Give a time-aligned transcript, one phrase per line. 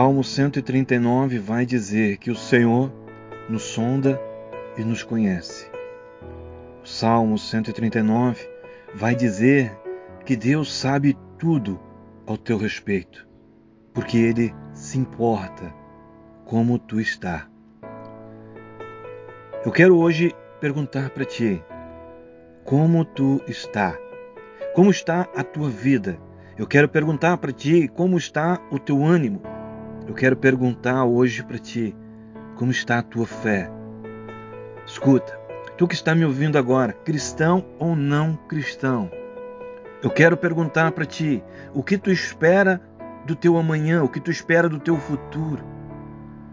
[0.00, 2.90] Salmo 139 vai dizer que o Senhor
[3.50, 4.18] nos sonda
[4.78, 5.70] e nos conhece.
[6.82, 8.48] O Salmo 139
[8.94, 9.78] vai dizer
[10.24, 11.78] que Deus sabe tudo
[12.26, 13.28] ao teu respeito,
[13.92, 15.70] porque Ele se importa
[16.46, 17.46] como tu está.
[19.66, 21.62] Eu quero hoje perguntar para ti:
[22.64, 23.98] como tu está?
[24.74, 26.18] Como está a tua vida?
[26.56, 29.59] Eu quero perguntar para ti como está o teu ânimo.
[30.10, 31.94] Eu quero perguntar hoje para ti
[32.56, 33.70] como está a tua fé.
[34.84, 35.38] Escuta,
[35.78, 39.08] tu que está me ouvindo agora, cristão ou não cristão,
[40.02, 42.80] eu quero perguntar para ti o que tu espera
[43.24, 45.64] do teu amanhã, o que tu espera do teu futuro.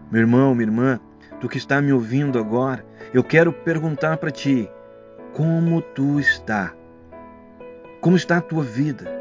[0.08, 1.00] Meu irmão, minha irmã,
[1.40, 4.70] tu que está me ouvindo agora, eu quero perguntar para ti
[5.34, 6.72] como tu está.
[8.00, 9.17] Como está a tua vida?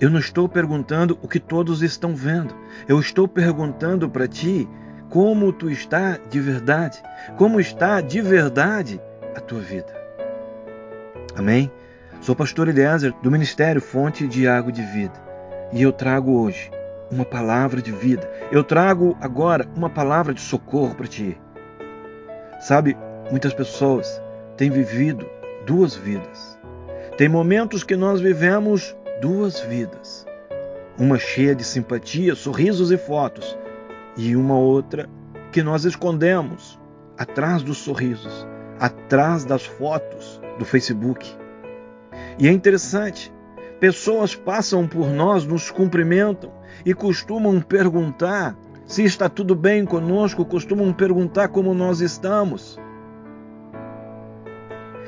[0.00, 2.54] Eu não estou perguntando o que todos estão vendo.
[2.88, 4.66] Eu estou perguntando para ti
[5.10, 7.02] como tu está de verdade.
[7.36, 8.98] Como está de verdade
[9.36, 9.94] a tua vida.
[11.36, 11.70] Amém?
[12.22, 15.12] Sou pastor Eliezer do Ministério Fonte de Água de Vida.
[15.70, 16.70] E eu trago hoje
[17.10, 18.26] uma palavra de vida.
[18.50, 21.38] Eu trago agora uma palavra de socorro para ti.
[22.58, 22.96] Sabe,
[23.30, 24.20] muitas pessoas
[24.56, 25.28] têm vivido
[25.66, 26.58] duas vidas.
[27.18, 30.26] Tem momentos que nós vivemos duas vidas.
[30.98, 33.56] Uma cheia de simpatia, sorrisos e fotos,
[34.16, 35.08] e uma outra
[35.52, 36.78] que nós escondemos
[37.16, 38.46] atrás dos sorrisos,
[38.78, 41.30] atrás das fotos do Facebook.
[42.38, 43.32] E é interessante,
[43.78, 46.52] pessoas passam por nós, nos cumprimentam
[46.84, 52.78] e costumam perguntar se está tudo bem conosco, costumam perguntar como nós estamos.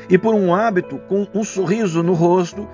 [0.09, 2.69] E por um hábito, com um sorriso no rosto,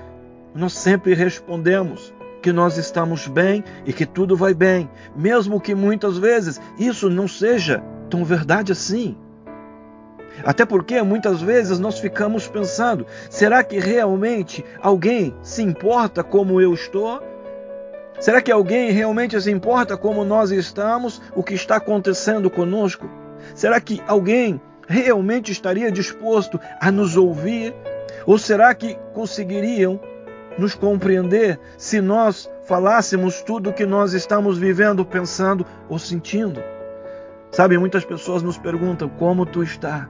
[0.54, 6.19] nós sempre respondemos que nós estamos bem e que tudo vai bem, mesmo que muitas
[6.19, 9.16] vezes isso não seja tão verdade assim.
[10.44, 16.72] Até porque muitas vezes nós ficamos pensando: será que realmente alguém se importa como eu
[16.72, 17.20] estou?
[18.20, 23.09] Será que alguém realmente se importa como nós estamos, o que está acontecendo conosco?
[23.54, 27.75] Será que alguém realmente estaria disposto a nos ouvir?
[28.26, 30.00] Ou será que conseguiriam
[30.59, 36.61] nos compreender se nós falássemos tudo o que nós estamos vivendo, pensando ou sentindo.
[37.51, 40.07] Sabe, muitas pessoas nos perguntam como tu está,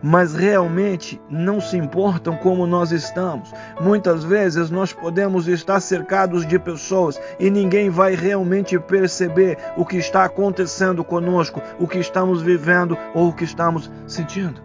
[0.00, 3.52] mas realmente não se importam como nós estamos.
[3.80, 9.96] Muitas vezes nós podemos estar cercados de pessoas e ninguém vai realmente perceber o que
[9.96, 14.60] está acontecendo conosco, o que estamos vivendo ou o que estamos sentindo.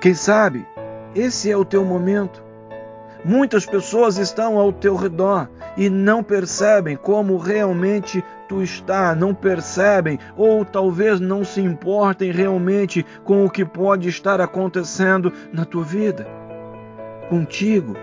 [0.00, 0.66] Quem sabe
[1.14, 2.42] esse é o teu momento
[3.24, 10.18] Muitas pessoas estão ao teu redor e não percebem como realmente tu está, não percebem
[10.36, 16.26] ou talvez não se importem realmente com o que pode estar acontecendo na tua vida,
[17.28, 17.94] contigo.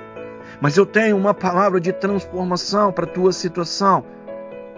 [0.61, 4.05] Mas eu tenho uma palavra de transformação para a tua situação,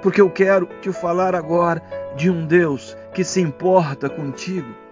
[0.02, 1.84] porque eu quero te falar agora
[2.16, 4.89] de um Deus que se importa contigo.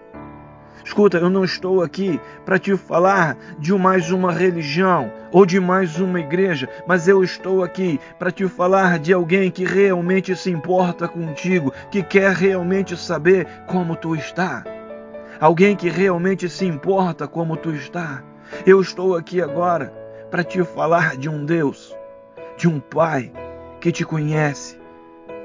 [0.88, 6.00] Escuta, eu não estou aqui para te falar de mais uma religião ou de mais
[6.00, 11.06] uma igreja, mas eu estou aqui para te falar de alguém que realmente se importa
[11.06, 14.64] contigo, que quer realmente saber como tu está.
[15.42, 18.24] Alguém que realmente se importa como tu está.
[18.66, 19.94] Eu estou aqui agora
[20.32, 21.94] para te falar de um Deus,
[22.56, 23.30] de um Pai
[23.82, 24.80] que te conhece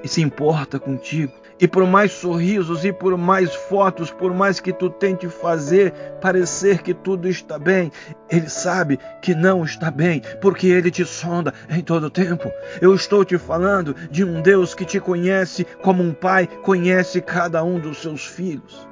[0.04, 1.41] e se importa contigo.
[1.60, 6.82] E por mais sorrisos e por mais fotos, por mais que tu tente fazer parecer
[6.82, 7.90] que tudo está bem,
[8.30, 12.50] ele sabe que não está bem, porque ele te sonda em todo tempo.
[12.80, 17.62] Eu estou te falando de um Deus que te conhece como um pai conhece cada
[17.62, 18.86] um dos seus filhos.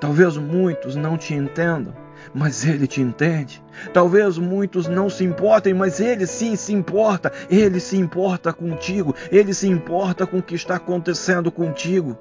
[0.00, 1.92] Talvez muitos não te entendam,
[2.34, 3.62] mas ele te entende.
[3.92, 7.32] Talvez muitos não se importem, mas ele sim se importa.
[7.50, 12.16] Ele se importa contigo, ele se importa com o que está acontecendo contigo.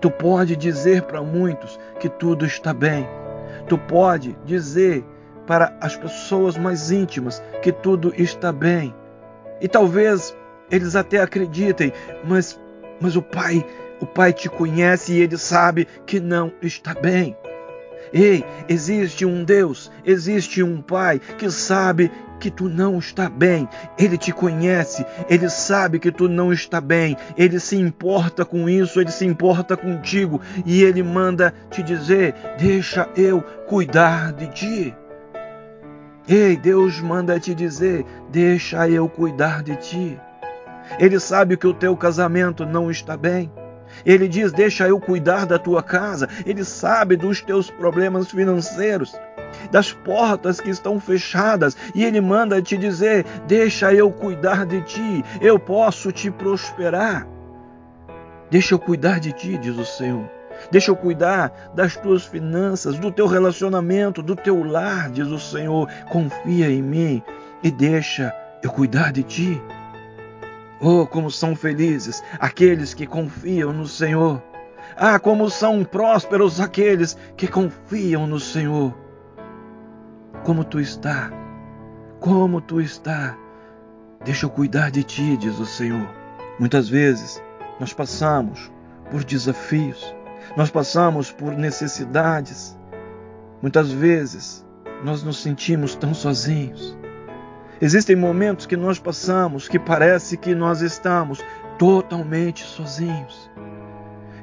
[0.00, 3.06] Tu pode dizer para muitos que tudo está bem.
[3.68, 5.04] Tu pode dizer
[5.46, 8.94] para as pessoas mais íntimas que tudo está bem.
[9.60, 10.36] E talvez
[10.70, 11.92] eles até acreditem,
[12.24, 12.58] mas,
[13.00, 13.64] mas o Pai,
[14.00, 17.36] o Pai te conhece e ele sabe que não está bem.
[18.12, 23.68] Ei, existe um Deus, existe um Pai que sabe que tu não está bem.
[23.96, 27.16] Ele te conhece, ele sabe que tu não está bem.
[27.38, 33.08] Ele se importa com isso, ele se importa contigo e ele manda te dizer: "Deixa
[33.16, 34.96] eu cuidar de ti".
[36.28, 40.20] Ei, Deus manda te dizer: "Deixa eu cuidar de ti".
[40.98, 43.50] Ele sabe que o teu casamento não está bem.
[44.04, 46.28] Ele diz: Deixa eu cuidar da tua casa.
[46.44, 49.14] Ele sabe dos teus problemas financeiros,
[49.70, 51.76] das portas que estão fechadas.
[51.94, 55.24] E ele manda te dizer: Deixa eu cuidar de ti.
[55.40, 57.26] Eu posso te prosperar.
[58.50, 60.28] Deixa eu cuidar de ti, diz o Senhor.
[60.70, 65.88] Deixa eu cuidar das tuas finanças, do teu relacionamento, do teu lar, diz o Senhor.
[66.10, 67.22] Confia em mim
[67.62, 69.62] e deixa eu cuidar de ti.
[70.84, 74.42] Oh, como são felizes aqueles que confiam no Senhor.
[74.96, 78.92] Ah, como são prósperos aqueles que confiam no Senhor.
[80.42, 81.30] Como tu está?
[82.18, 83.38] Como tu está?
[84.24, 86.08] Deixa eu cuidar de ti, diz o Senhor.
[86.58, 87.40] Muitas vezes
[87.78, 88.72] nós passamos
[89.08, 90.12] por desafios,
[90.56, 92.76] nós passamos por necessidades.
[93.60, 94.66] Muitas vezes
[95.04, 96.98] nós nos sentimos tão sozinhos.
[97.82, 101.44] Existem momentos que nós passamos que parece que nós estamos
[101.76, 103.50] totalmente sozinhos.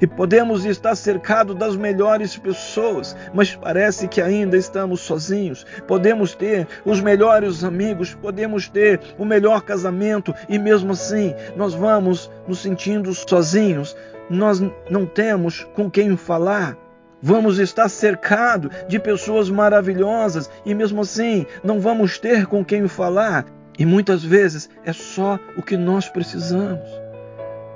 [0.01, 5.65] E podemos estar cercados das melhores pessoas, mas parece que ainda estamos sozinhos.
[5.87, 12.29] Podemos ter os melhores amigos, podemos ter o melhor casamento e mesmo assim nós vamos
[12.45, 13.95] nos sentindo sozinhos.
[14.29, 16.77] Nós não temos com quem falar.
[17.21, 23.45] Vamos estar cercados de pessoas maravilhosas e mesmo assim não vamos ter com quem falar.
[23.77, 26.89] E muitas vezes é só o que nós precisamos: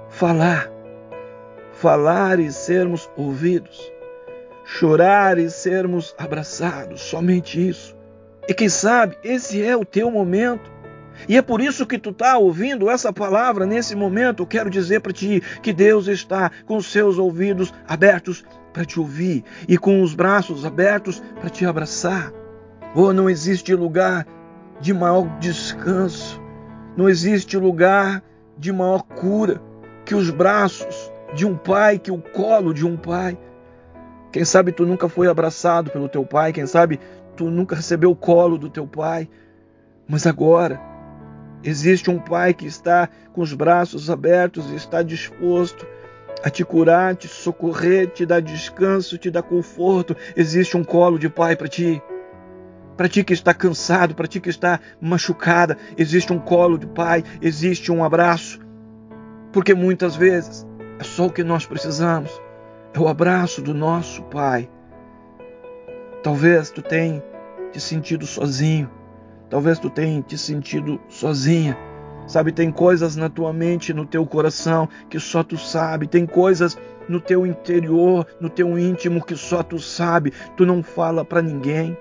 [0.10, 0.72] falar.
[1.74, 3.92] Falar e sermos ouvidos.
[4.66, 7.01] Chorar e sermos abraçados.
[7.01, 7.96] Somente isso.
[8.48, 10.73] E quem sabe esse é o teu momento.
[11.27, 14.44] E é por isso que tu está ouvindo essa palavra nesse momento.
[14.44, 18.44] Eu quero dizer para ti que Deus está com seus ouvidos abertos
[18.74, 22.31] para te ouvir e com os braços abertos para te abraçar.
[22.95, 24.25] Oh, não existe lugar
[24.80, 26.42] de maior descanso,
[26.98, 28.24] não existe lugar
[28.57, 29.62] de maior cura
[30.06, 33.38] que os braços de um pai, que o colo de um pai.
[34.31, 37.00] Quem sabe tu nunca foi abraçado pelo teu pai, quem sabe
[37.36, 39.30] tu nunca recebeu o colo do teu pai,
[40.07, 40.80] mas agora
[41.63, 45.86] existe um pai que está com os braços abertos e está disposto
[46.44, 50.15] a te curar, te socorrer, te dar descanso, te dar conforto.
[50.36, 52.01] Existe um colo de pai para ti.
[52.98, 57.24] Para ti que está cansado, para ti que está machucada, existe um colo de pai,
[57.42, 58.60] existe um abraço.
[59.51, 60.68] Porque muitas vezes
[61.00, 62.30] é só o que nós precisamos.
[62.94, 64.69] É o abraço do nosso pai.
[66.21, 67.24] Talvez tu tenha
[67.71, 68.89] te sentido sozinho.
[69.53, 71.77] Talvez tu tenha te sentido sozinha
[72.25, 76.75] Sabe, tem coisas na tua mente, no teu coração que só tu sabe, tem coisas
[77.07, 81.97] no teu interior, no teu íntimo que só tu sabe, tu não fala para ninguém.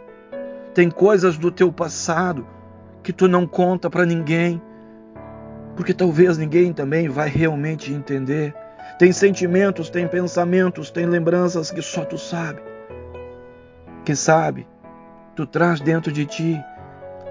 [0.73, 2.47] Tem coisas do teu passado
[3.03, 4.63] que tu não conta para ninguém,
[5.77, 8.55] porque talvez ninguém também vai realmente entender.
[8.99, 12.63] Tem sentimentos, tem pensamentos, tem lembranças que só tu sabe.
[14.05, 14.67] Quem sabe,
[15.35, 16.59] tu traz dentro de ti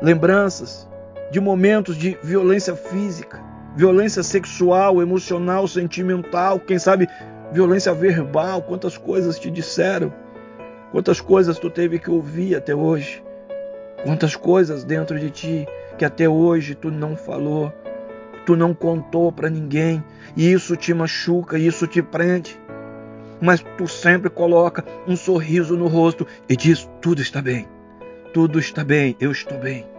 [0.01, 0.89] lembranças
[1.31, 3.39] de momentos de violência física,
[3.75, 7.07] violência sexual, emocional, sentimental, quem sabe
[7.51, 10.13] violência verbal, quantas coisas te disseram,
[10.91, 13.23] quantas coisas tu teve que ouvir até hoje,
[14.03, 15.67] quantas coisas dentro de ti
[15.97, 17.71] que até hoje tu não falou,
[18.45, 20.03] tu não contou para ninguém,
[20.35, 22.59] e isso te machuca, isso te prende.
[23.39, 27.67] Mas tu sempre coloca um sorriso no rosto e diz: tudo está bem,
[28.33, 29.90] tudo está bem, eu estou bem.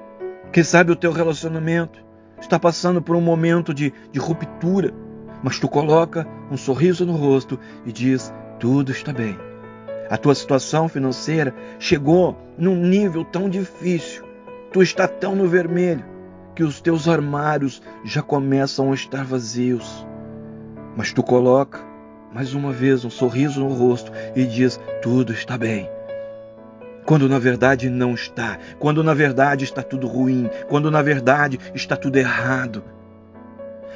[0.53, 2.05] Quem sabe o teu relacionamento
[2.39, 4.93] está passando por um momento de, de ruptura,
[5.43, 8.31] mas tu coloca um sorriso no rosto e diz:
[8.61, 9.39] tudo está bem.
[10.11, 14.25] A tua situação financeira chegou num nível tão difícil,
[14.71, 16.05] tu está tão no vermelho,
[16.55, 20.07] que os teus armários já começam a estar vazios.
[20.95, 21.81] Mas tu coloca
[22.31, 25.89] mais uma vez um sorriso no rosto e diz: tudo está bem
[27.05, 31.97] quando na verdade não está, quando na verdade está tudo ruim, quando na verdade está
[31.97, 32.83] tudo errado.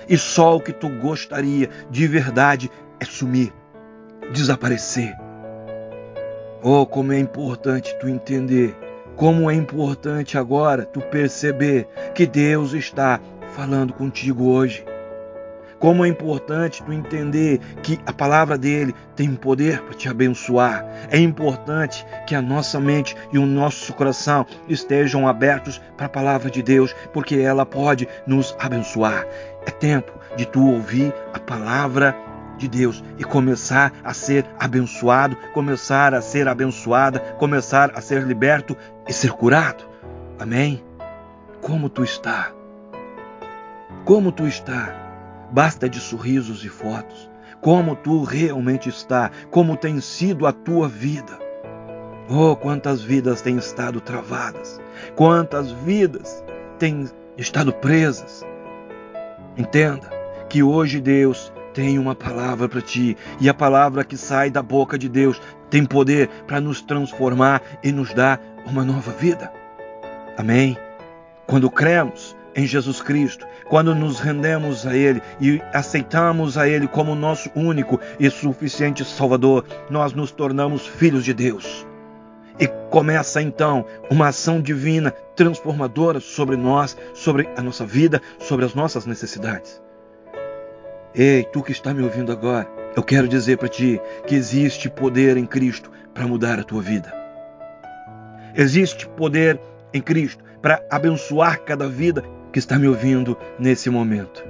[0.08, 2.70] E só o que tu gostaria de verdade
[3.00, 3.52] é sumir,
[4.32, 5.14] desaparecer.
[6.62, 8.76] Oh, como é importante tu entender,
[9.14, 13.20] como é importante agora tu perceber que Deus está
[13.54, 14.84] falando contigo hoje.
[15.78, 20.84] Como é importante tu entender que a palavra dele tem poder para te abençoar.
[21.10, 26.50] É importante que a nossa mente e o nosso coração estejam abertos para a palavra
[26.50, 29.26] de Deus, porque ela pode nos abençoar.
[29.66, 32.16] É tempo de tu ouvir a palavra
[32.56, 38.76] de Deus e começar a ser abençoado, começar a ser abençoada, começar a ser liberto
[39.06, 39.84] e ser curado.
[40.38, 40.82] Amém?
[41.60, 42.52] Como tu está?
[44.04, 45.05] Como tu está?
[45.50, 47.30] Basta de sorrisos e fotos.
[47.60, 51.38] Como tu realmente está, como tem sido a tua vida.
[52.28, 54.80] Oh, quantas vidas têm estado travadas,
[55.14, 56.44] quantas vidas
[56.78, 58.44] têm estado presas.
[59.56, 60.10] Entenda
[60.48, 64.98] que hoje Deus tem uma palavra para ti e a palavra que sai da boca
[64.98, 69.52] de Deus tem poder para nos transformar e nos dar uma nova vida.
[70.36, 70.76] Amém?
[71.46, 77.14] Quando cremos em Jesus Cristo, quando nos rendemos a Ele e aceitamos a Ele como
[77.14, 81.86] nosso único e suficiente Salvador, nós nos tornamos filhos de Deus.
[82.58, 88.74] E começa então uma ação divina transformadora sobre nós, sobre a nossa vida, sobre as
[88.74, 89.82] nossas necessidades.
[91.14, 95.36] Ei, tu que está me ouvindo agora, eu quero dizer para ti que existe poder
[95.36, 97.12] em Cristo para mudar a tua vida.
[98.54, 99.60] Existe poder
[99.92, 102.24] em Cristo para abençoar cada vida
[102.56, 104.42] que está me ouvindo nesse momento.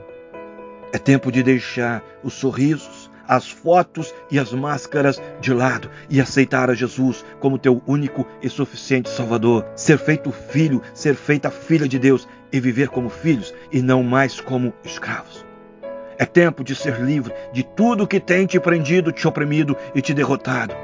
[0.92, 6.70] É tempo de deixar os sorrisos, as fotos e as máscaras de lado e aceitar
[6.70, 9.66] a Jesus como teu único e suficiente Salvador.
[9.74, 14.40] Ser feito filho, ser feita filha de Deus e viver como filhos e não mais
[14.40, 15.44] como escravos.
[16.16, 20.14] É tempo de ser livre de tudo que tem te prendido, te oprimido e te
[20.14, 20.76] derrotado.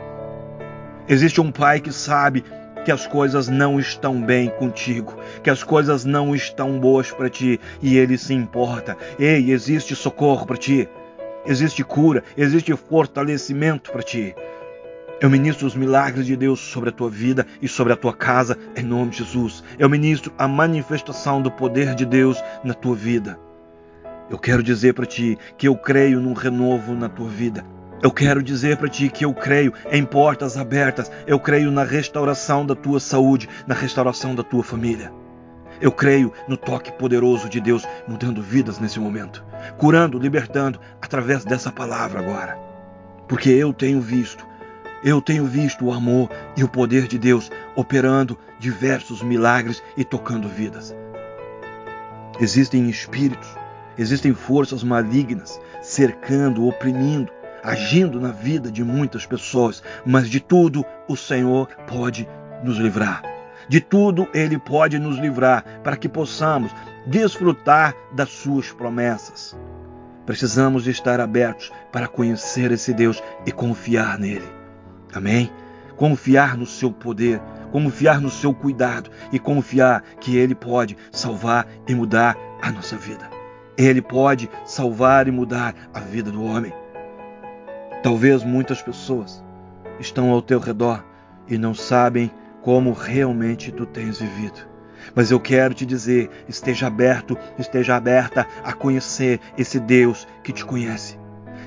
[1.09, 2.43] Existe um pai que sabe
[2.85, 7.61] que as coisas não estão bem contigo, que as coisas não estão boas para ti
[7.81, 8.97] e ele se importa.
[9.19, 10.89] Ei, existe socorro para ti,
[11.47, 14.35] existe cura, existe fortalecimento para ti.
[15.21, 18.59] Eu ministro os milagres de Deus sobre a tua vida e sobre a tua casa,
[18.77, 19.63] em nome de Jesus.
[19.79, 23.39] Eu ministro a manifestação do poder de Deus na tua vida.
[24.29, 27.65] Eu quero dizer para ti que eu creio num renovo na tua vida.
[28.03, 32.67] Eu quero dizer para ti que eu creio em portas abertas, eu creio na restauração
[32.67, 35.13] da tua saúde, na restauração da tua família.
[35.81, 39.45] Eu creio no toque poderoso de Deus mudando vidas nesse momento,
[39.79, 42.59] curando, libertando através dessa palavra agora.
[43.29, 44.45] Porque eu tenho visto,
[45.05, 50.49] eu tenho visto o amor e o poder de Deus operando diversos milagres e tocando
[50.49, 50.93] vidas.
[52.41, 53.57] Existem espíritos,
[53.97, 57.33] existem forças malignas cercando, oprimindo,
[57.63, 62.29] agindo na vida de muitas pessoas, mas de tudo o Senhor pode
[62.65, 63.23] nos livrar.
[63.69, 66.73] De tudo Ele pode nos livrar para que possamos
[67.07, 69.57] desfrutar das Suas promessas.
[70.27, 74.49] Precisamos estar abertos para conhecer esse Deus e confiar nele.
[75.13, 75.51] Amém?
[75.97, 77.41] Confiar no seu poder,
[77.71, 83.29] confiar no seu cuidado e confiar que Ele pode salvar e mudar a nossa vida.
[83.77, 86.73] Ele pode salvar e mudar a vida do homem.
[88.03, 89.43] Talvez muitas pessoas
[90.01, 91.05] estão ao teu redor
[91.47, 92.31] e não sabem
[92.61, 94.69] como realmente tu tens vivido.
[95.15, 100.65] Mas eu quero te dizer: esteja aberto, esteja aberta a conhecer esse Deus que te
[100.65, 101.22] conhece.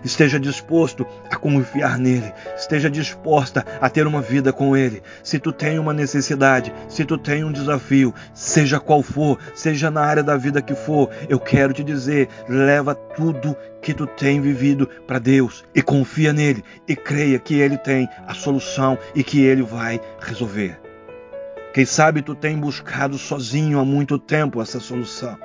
[0.05, 5.01] Esteja disposto a confiar nele, esteja disposta a ter uma vida com ele.
[5.23, 10.01] Se tu tem uma necessidade, se tu tem um desafio, seja qual for, seja na
[10.01, 14.87] área da vida que for, eu quero te dizer, leva tudo que tu tem vivido
[15.07, 19.63] para Deus e confia nele e creia que ele tem a solução e que ele
[19.63, 20.79] vai resolver.
[21.73, 25.44] Quem sabe tu tem buscado sozinho há muito tempo essa solução.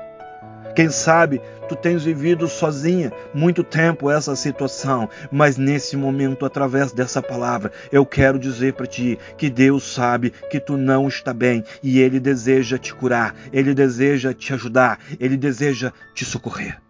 [0.74, 7.22] Quem sabe tu tens vivido sozinha muito tempo essa situação, mas nesse momento, através dessa
[7.22, 12.00] palavra, eu quero dizer para ti que Deus sabe que tu não está bem e
[12.00, 16.80] Ele deseja te curar, Ele deseja te ajudar, Ele deseja te socorrer.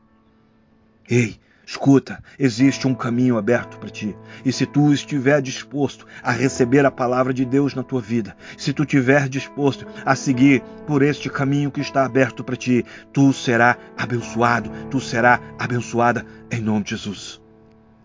[1.08, 1.38] Ei,
[1.71, 4.17] Escuta, existe um caminho aberto para ti.
[4.45, 8.73] E se tu estiver disposto a receber a palavra de Deus na tua vida, se
[8.73, 13.79] tu estiver disposto a seguir por este caminho que está aberto para ti, tu será
[13.97, 17.41] abençoado, tu será abençoada em nome de Jesus.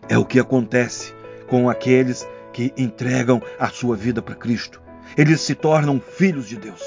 [0.07, 1.11] É o que acontece
[1.47, 4.79] com aqueles que entregam a sua vida para Cristo.
[5.17, 6.83] Eles se tornam filhos de Deus.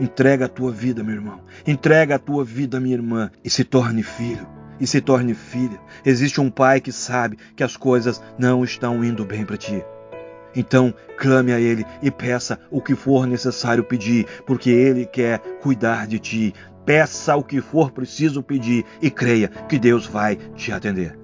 [0.00, 1.42] Entrega a tua vida, meu irmão.
[1.66, 5.80] Entrega a tua vida, minha irmã, e se torne filho e se torne filha.
[6.04, 9.84] Existe um pai que sabe que as coisas não estão indo bem para ti.
[10.56, 16.06] Então, clame a Ele e peça o que for necessário pedir, porque Ele quer cuidar
[16.06, 16.54] de ti
[16.88, 21.18] peça o que for preciso pedir e creia que Deus vai te atender.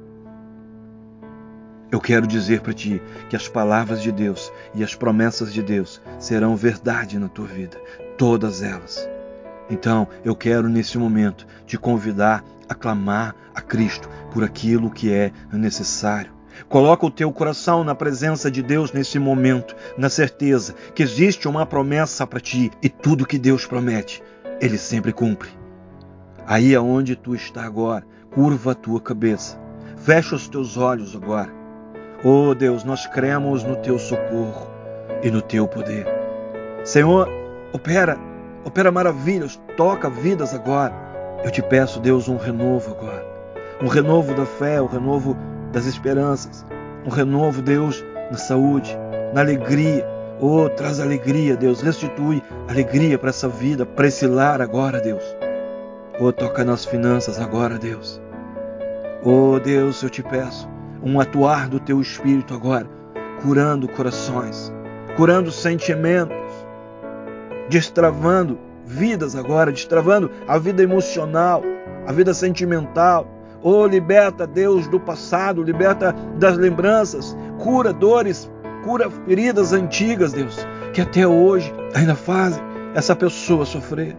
[1.90, 6.02] Eu quero dizer para ti que as palavras de Deus e as promessas de Deus
[6.18, 7.78] serão verdade na tua vida,
[8.18, 9.08] todas elas.
[9.70, 15.32] Então, eu quero nesse momento te convidar a clamar a Cristo por aquilo que é
[15.52, 16.32] necessário.
[16.68, 21.66] Coloca o teu coração na presença de Deus nesse momento, na certeza que existe uma
[21.66, 24.22] promessa para ti e tudo que Deus promete,
[24.60, 25.50] ele sempre cumpre.
[26.46, 29.58] Aí aonde tu está agora, curva a tua cabeça.
[29.96, 31.50] Fecha os teus olhos agora.
[32.22, 34.70] Oh Deus, nós cremos no teu socorro
[35.22, 36.06] e no teu poder.
[36.84, 37.28] Senhor,
[37.72, 38.18] opera,
[38.64, 40.92] opera maravilhas, toca vidas agora.
[41.44, 43.24] Eu te peço, Deus, um renovo agora.
[43.82, 45.36] Um renovo da fé, um renovo
[45.72, 46.64] das esperanças.
[47.04, 48.96] Um renovo, Deus, na saúde,
[49.34, 50.06] na alegria.
[50.40, 51.82] Oh, traz alegria, Deus.
[51.82, 55.22] Restitui alegria para essa vida, para esse lar agora, Deus.
[56.20, 58.20] Oh, toca nas finanças agora, Deus.
[59.22, 60.68] Oh, Deus, eu te peço
[61.04, 62.86] um atuar do teu espírito agora,
[63.42, 64.72] curando corações,
[65.16, 66.34] curando sentimentos,
[67.68, 71.62] destravando vidas agora, destravando a vida emocional,
[72.06, 73.26] a vida sentimental,
[73.66, 78.50] Oh, liberta, Deus, do passado, liberta das lembranças, cura dores,
[78.84, 82.62] cura feridas antigas, Deus, que até hoje ainda fazem
[82.94, 84.14] essa pessoa sofrer.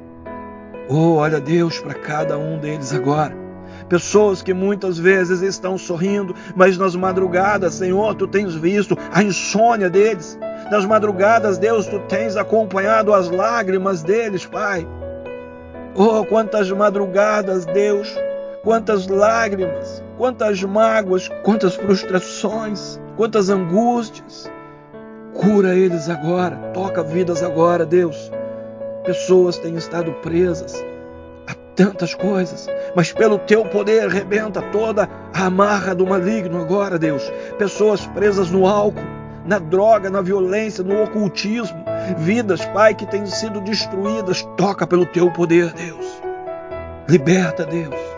[0.89, 3.37] Oh, olha, Deus, para cada um deles agora.
[3.87, 9.91] Pessoas que muitas vezes estão sorrindo, mas nas madrugadas, Senhor, tu tens visto a insônia
[9.91, 10.39] deles.
[10.71, 14.87] Nas madrugadas, Deus, tu tens acompanhado as lágrimas deles, Pai.
[15.93, 18.13] Oh, quantas madrugadas, Deus,
[18.63, 24.51] quantas lágrimas, quantas mágoas, quantas frustrações, quantas angústias.
[25.35, 28.31] Cura eles agora, toca vidas agora, Deus.
[29.05, 30.83] Pessoas têm estado presas
[31.47, 37.31] a tantas coisas, mas pelo teu poder rebenta toda a amarra do maligno agora, Deus.
[37.59, 39.14] Pessoas presas no álcool,
[39.45, 41.83] na droga, na violência, no ocultismo,
[42.17, 46.05] vidas, Pai, que têm sido destruídas, toca pelo teu poder, Deus.
[47.07, 48.15] Liberta, Deus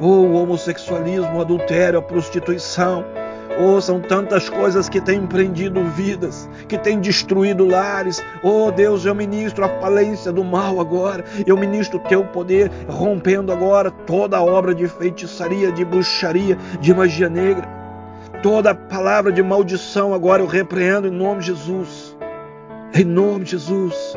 [0.00, 3.04] ou o homossexualismo, o adultério, a prostituição.
[3.58, 8.22] Oh, são tantas coisas que têm prendido vidas, que têm destruído lares.
[8.42, 11.24] Oh, Deus, eu ministro a falência do mal agora.
[11.46, 17.30] Eu ministro o teu poder, rompendo agora toda obra de feitiçaria, de bruxaria, de magia
[17.30, 17.75] negra.
[18.46, 22.16] Toda palavra de maldição agora eu repreendo em nome de Jesus.
[22.94, 24.14] Em nome de Jesus.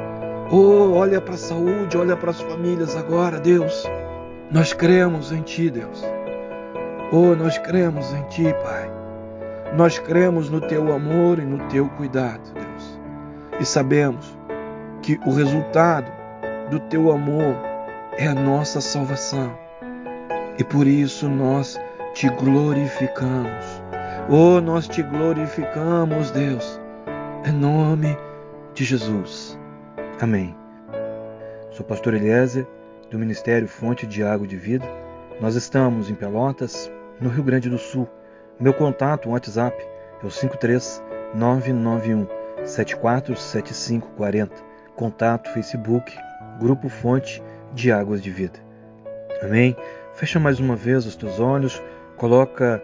[0.51, 3.89] Oh, olha para a saúde, olha para as famílias agora, Deus.
[4.51, 6.05] Nós cremos em Ti, Deus.
[7.11, 8.91] Oh, nós cremos em Ti, Pai.
[9.75, 12.99] Nós cremos no Teu amor e no Teu cuidado, Deus.
[13.59, 14.37] E sabemos
[15.01, 16.05] que o resultado
[16.69, 17.55] do Teu amor
[18.15, 19.51] é a nossa salvação.
[20.55, 21.81] E por isso nós
[22.13, 23.78] te glorificamos.
[24.31, 26.79] Oh, nós te glorificamos, Deus.
[27.43, 28.15] Em nome
[28.75, 29.57] de Jesus.
[30.21, 30.55] Amém.
[31.71, 32.67] Sou pastor Eliezer
[33.09, 34.85] do Ministério Fonte de Água de Vida.
[35.41, 38.07] Nós estamos em Pelotas, no Rio Grande do Sul.
[38.59, 39.75] Meu contato, o WhatsApp,
[40.21, 42.27] é o 53991
[42.65, 44.63] 747540.
[44.95, 46.15] Contato Facebook,
[46.59, 47.41] Grupo Fonte
[47.73, 48.59] de Águas de Vida.
[49.41, 49.75] Amém?
[50.13, 51.81] Fecha mais uma vez os teus olhos,
[52.15, 52.83] coloca